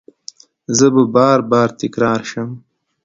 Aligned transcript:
زه 0.77 0.87
به 0.93 1.03
بار، 1.13 1.39
بار 1.51 1.69
تکرار 1.81 2.21
شم 2.29 2.49